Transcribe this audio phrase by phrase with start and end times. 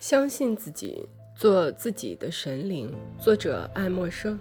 [0.00, 2.90] 相信自己，做自己的神灵。
[3.18, 4.40] 作者：爱默生。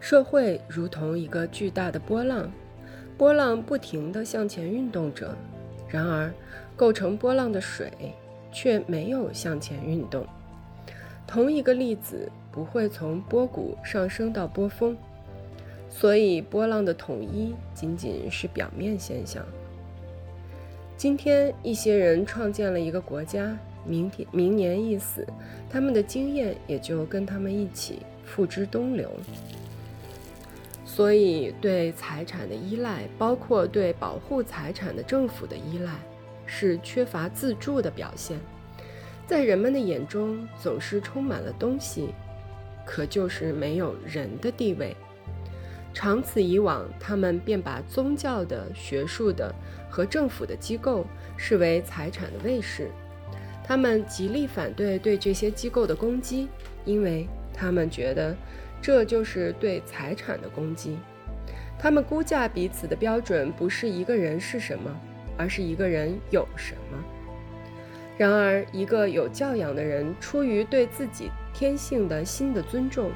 [0.00, 2.50] 社会如同一个巨大的波浪，
[3.16, 5.36] 波浪不停地向前运动着。
[5.88, 6.34] 然而，
[6.74, 7.92] 构成波浪的水
[8.50, 10.26] 却没有向前运动。
[11.28, 14.96] 同一个粒子不会从波谷上升到波峰，
[15.88, 19.46] 所以波浪的统一仅仅是表面现象。
[20.96, 23.56] 今天，一些人创建了一个国家。
[23.86, 25.26] 明天明年一死，
[25.70, 29.10] 他们的经验也就跟他们一起付之东流。
[30.84, 35.92] 所以，对财产的依赖，包括对保护财产的政府的依赖，
[36.46, 38.38] 是缺乏自助的表现。
[39.26, 42.10] 在人们的眼中，总是充满了东西，
[42.86, 44.94] 可就是没有人的地位。
[45.92, 49.52] 长此以往，他们便把宗教的、学术的
[49.88, 51.04] 和政府的机构
[51.36, 52.90] 视为财产的卫士。
[53.66, 56.48] 他们极力反对对这些机构的攻击，
[56.84, 58.36] 因为他们觉得
[58.82, 60.98] 这就是对财产的攻击。
[61.78, 64.94] 他们估价彼此的标准不是一个人是什么，
[65.38, 67.02] 而是一个人有什么。
[68.16, 73.10] 然而，一个有教养的人出于对自己天性的新的尊重，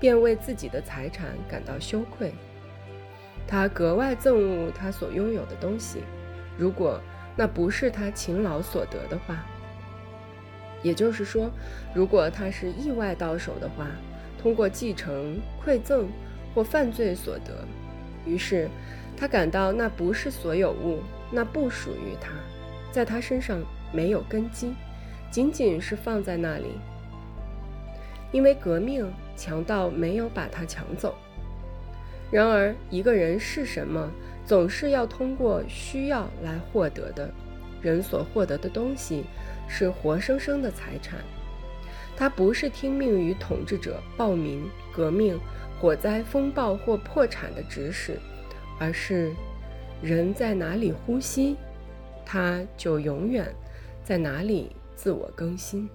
[0.00, 2.32] 便为自己的财产感到羞愧。
[3.46, 5.98] 他格外憎恶他所拥有的东西，
[6.56, 6.98] 如果
[7.36, 9.44] 那不是他勤劳所得的话。
[10.84, 11.50] 也就是说，
[11.92, 13.88] 如果他是意外到手的话，
[14.40, 16.06] 通过继承、馈赠
[16.54, 17.66] 或犯罪所得，
[18.26, 18.68] 于是
[19.16, 21.00] 他感到那不是所有物，
[21.32, 22.30] 那不属于他，
[22.92, 23.58] 在他身上
[23.92, 24.74] 没有根基，
[25.30, 26.78] 仅仅是放在那里。
[28.30, 31.14] 因为革命，强盗没有把他抢走。
[32.30, 34.10] 然而，一个人是什么，
[34.44, 37.32] 总是要通过需要来获得的。
[37.84, 39.22] 人所获得的东西。
[39.66, 41.24] 是活生生的财产，
[42.14, 45.40] 它不是听命于统治者、暴民、革命、
[45.80, 48.18] 火灾、风暴或破产的指使，
[48.78, 49.32] 而是
[50.02, 51.56] 人在哪里呼吸，
[52.26, 53.50] 他就永远
[54.04, 55.88] 在哪里自我更新。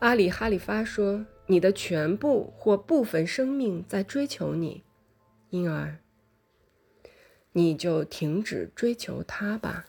[0.00, 4.84] 阿里哈里发说：“你的全部或部分生命在追求你，
[5.48, 5.96] 因而
[7.52, 9.86] 你就停止追求它吧。”